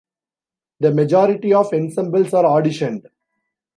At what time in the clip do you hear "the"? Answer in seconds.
0.79-0.91